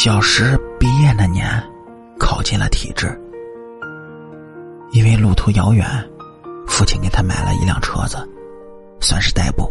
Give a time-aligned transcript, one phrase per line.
[0.00, 1.44] 小石毕业那年，
[2.20, 3.20] 考进了体制。
[4.92, 5.84] 因为路途遥远，
[6.68, 8.16] 父亲给他买了一辆车子，
[9.00, 9.68] 算是代步。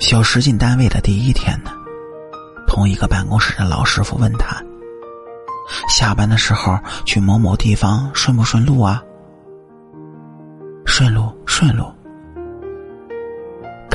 [0.00, 1.70] 小石进单位的第一天呢，
[2.66, 4.56] 同一个办公室的老师傅问他
[5.90, 9.02] ：“下班的时候去某某地方顺不顺路啊
[10.86, 11.92] ？”“顺路，顺路。”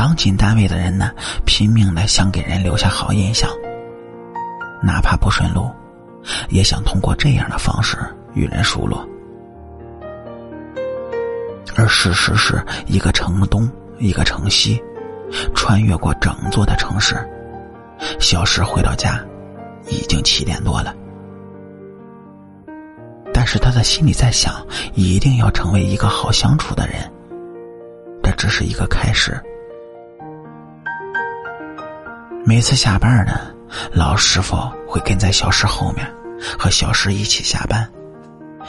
[0.10, 1.12] 刚进单位的人呢，
[1.46, 3.48] 拼命的想给人留下好印象，
[4.82, 5.70] 哪怕不顺路，
[6.50, 7.96] 也想通过这样的方式
[8.34, 9.08] 与人熟络。
[11.76, 13.70] 而事实是一个城东，
[14.00, 14.82] 一个城西，
[15.54, 17.16] 穿越过整座的城市，
[18.20, 19.24] 小石回到家，
[19.90, 20.92] 已经七点多了。
[23.32, 24.56] 但是他的心里在想，
[24.96, 26.96] 一定要成为一个好相处的人，
[28.24, 29.40] 这只是一个开始。
[32.50, 33.54] 每次下班呢，
[33.94, 36.12] 老师傅会跟在小石后面，
[36.58, 37.88] 和小石一起下班，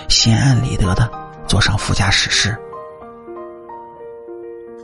[0.06, 1.10] 心安理得的
[1.46, 2.54] 坐上副驾驶室。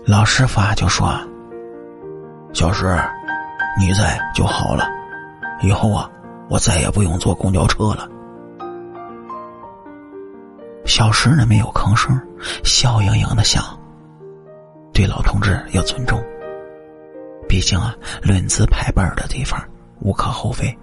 [0.06, 1.14] 老师傅啊就说
[2.54, 2.98] ：“小石，
[3.78, 4.88] 你在就好了，
[5.60, 6.10] 以后啊，
[6.48, 8.08] 我再也不用坐公交车了。”
[10.88, 12.18] 小石呢没有吭声，
[12.64, 13.62] 笑盈盈的想
[14.94, 16.18] ：“对老同志要尊重。”
[17.48, 19.60] 毕竟啊，论资排辈的地方
[20.00, 20.76] 无可厚非，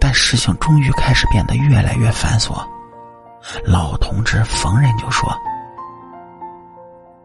[0.00, 2.54] 但事情终于开始变得越来越繁琐。
[3.64, 5.30] 老同志逢人就说：“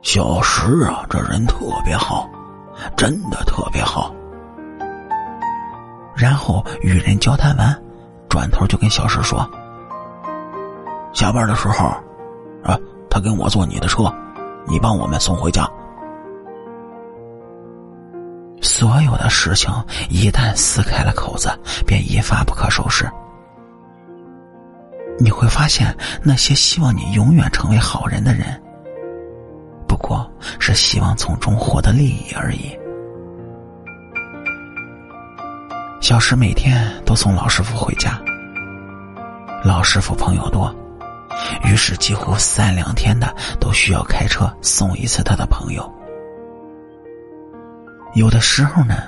[0.04, 2.30] 小石啊，这人特别好，
[2.96, 4.14] 真的特别好。”
[6.14, 7.76] 然后与人交谈完，
[8.30, 9.50] 转头就跟小石说
[11.12, 11.88] ：“下班的时候，
[12.64, 12.78] 啊，
[13.10, 14.14] 他跟我坐你的车，
[14.68, 15.68] 你帮我们送回家。”
[18.82, 19.72] 所有的事情
[20.10, 23.08] 一旦撕开了口子，便一发不可收拾。
[25.20, 28.60] 你会发现，那些希望你永远成为好人的人，
[29.88, 30.28] 不过
[30.58, 32.76] 是希望从中获得利益而已。
[36.02, 38.20] 小石每天都送老师傅回家，
[39.64, 40.76] 老师傅朋友多，
[41.66, 45.88] 于是几乎三两天的都需要开车送一次他的朋友。
[48.14, 49.08] 有的时候呢，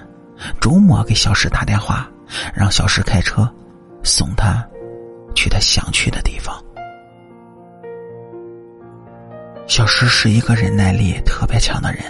[0.62, 2.10] 周末给小石打电话，
[2.56, 3.50] 让小石开车
[4.04, 4.66] 送他
[5.36, 6.56] 去他想去的地方。
[9.68, 12.02] 小石是一个忍耐力特别强的人，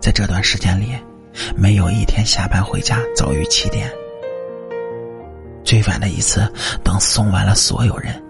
[0.00, 0.96] 在这段时间里，
[1.56, 3.90] 没有一天下班回家早于七点。
[5.64, 6.50] 最晚的一次，
[6.82, 8.22] 等送完了所有人，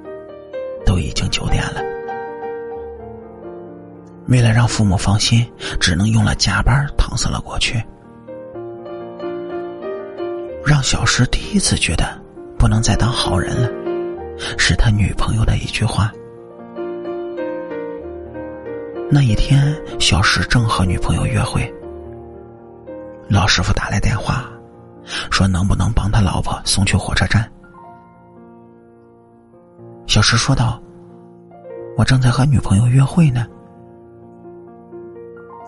[0.84, 1.80] 都已经九点了。
[4.26, 5.46] 为了让父母放心，
[5.78, 7.82] 只能用了加班搪塞了过去。
[10.64, 12.06] 让小石第一次觉得
[12.58, 13.68] 不能再当好人了，
[14.56, 16.10] 是他女朋友的一句话。
[19.10, 21.70] 那一天，小石正和女朋友约会，
[23.28, 24.50] 老师傅打来电话，
[25.30, 27.46] 说能不能帮他老婆送去火车站。
[30.06, 30.80] 小石说道
[31.98, 33.46] ：“我正在和女朋友约会呢。”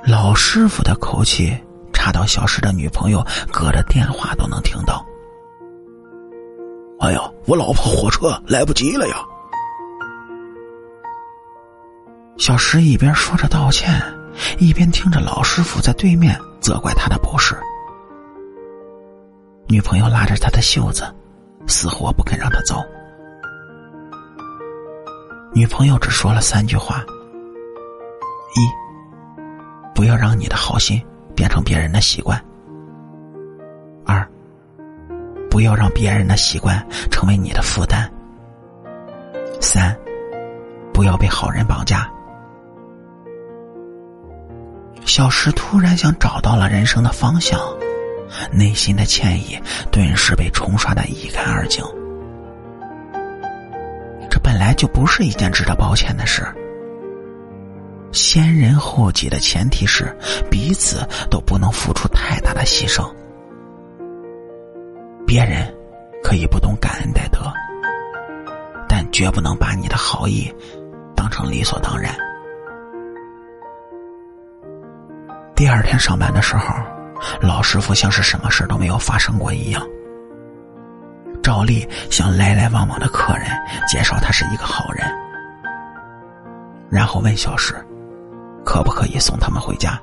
[0.06, 1.52] 老师傅的口气
[1.92, 5.04] 差到小石的女朋友隔着电话都能听到。
[7.00, 9.16] 哎呀，我老婆火车来不及了呀！
[12.38, 14.00] 小石一边说着道歉，
[14.58, 17.56] 一边听着老师傅在对面责怪他的不是。
[19.66, 21.12] 女朋友拉着他的袖子，
[21.66, 22.76] 死活不肯让他走。
[25.52, 27.04] 女朋友只说了三句话：
[28.54, 28.85] 一。
[29.96, 31.02] 不要让你的好心
[31.34, 32.38] 变成别人的习惯。
[34.04, 34.28] 二，
[35.50, 38.08] 不要让别人的习惯成为你的负担。
[39.58, 39.96] 三，
[40.92, 42.08] 不要被好人绑架。
[45.06, 47.58] 小石突然像找到了人生的方向，
[48.52, 49.58] 内心的歉意
[49.90, 51.82] 顿时被冲刷的一干二净。
[54.28, 56.46] 这本来就不是一件值得抱歉的事。
[58.16, 60.16] 先人后己的前提是
[60.50, 63.06] 彼此都不能付出太大的牺牲。
[65.26, 65.72] 别人
[66.24, 67.52] 可以不懂感恩戴德，
[68.88, 70.50] 但绝不能把你的好意
[71.14, 72.16] 当成理所当然。
[75.54, 76.74] 第二天上班的时候，
[77.42, 79.86] 老师傅像是什么事都没有发生过一样，
[81.42, 83.46] 照例向来来往往的客人
[83.86, 85.06] 介绍他是一个好人，
[86.88, 87.74] 然后问小石。
[88.66, 89.98] 可不可以送他们回家？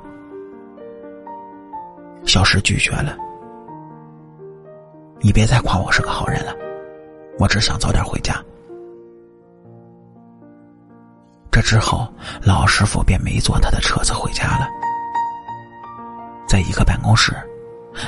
[2.26, 3.18] 小石拒绝了。
[5.20, 6.56] 你别再夸我是个好人了，
[7.38, 8.42] 我只想早点回家。
[11.52, 12.08] 这之后，
[12.42, 14.68] 老师傅便没坐他的车子回家了。
[16.48, 17.36] 在一个办公室，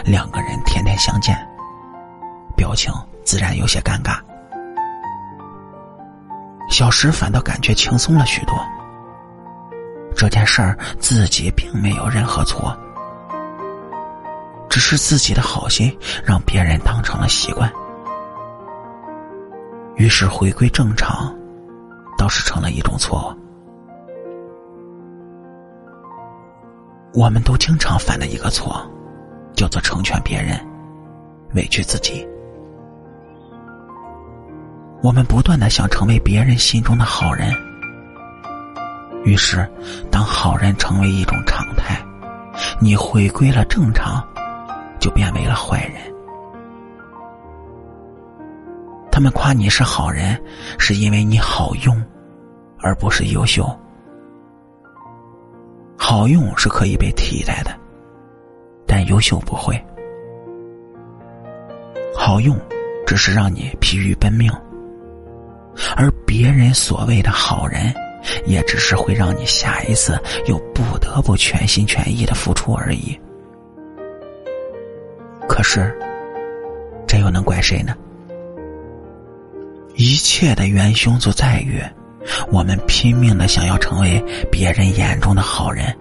[0.06, 1.36] 两个人天天相见，
[2.56, 2.92] 表情
[3.26, 4.20] 自然有些尴尬。
[6.70, 8.56] 小石反倒感觉轻松了许多。
[10.16, 12.76] 这件事儿自己并没有任何错，
[14.70, 17.72] 只是自己的好心让别人当成了习惯，
[19.96, 21.36] 于是回归正常。
[22.18, 23.36] 倒是成了一种错。
[27.14, 28.90] 我们都经常犯的一个错，
[29.54, 30.58] 叫做成全别人，
[31.56, 32.26] 委屈自己。
[35.04, 37.54] 我们不断的想成为别人心中的好人，
[39.26, 39.68] 于是，
[40.12, 42.00] 当好人成为一种常态，
[42.80, 44.24] 你回归了正常，
[45.00, 45.96] 就变为了坏人。
[49.12, 50.40] 他们夸你是好人，
[50.78, 52.02] 是因为你好用，
[52.80, 53.68] 而不是优秀。
[55.98, 57.72] 好用是可以被替代的，
[58.86, 59.84] 但优秀不会。
[62.16, 62.56] 好用
[63.08, 64.52] 只是让你疲于奔命，
[65.96, 67.92] 而别人所谓的好人，
[68.46, 73.20] 也只是会让你下一次又不得不全心全意的付出而已。
[75.48, 75.96] 可是，
[77.08, 77.96] 这又能怪谁呢？
[79.96, 81.82] 一切的元凶就在于，
[82.52, 85.96] 我们拼命的想要成为别人眼中的好人，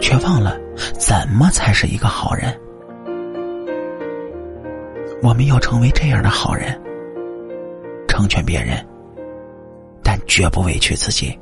[0.00, 0.58] 却忘了
[0.98, 2.58] 怎么才是一个好人。
[5.22, 6.80] 我们要成为这样的好人，
[8.08, 8.82] 成全别人，
[10.34, 11.38] 绝不委屈自己。